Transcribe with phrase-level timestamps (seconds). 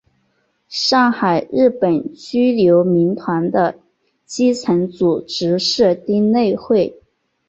[0.67, 3.75] 上海日本居留民团的
[4.25, 6.99] 基层组织是町内会。